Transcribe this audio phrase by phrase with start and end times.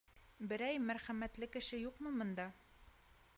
[0.53, 2.49] —Берәй мәрхәмәтле кеше юҡмы бында?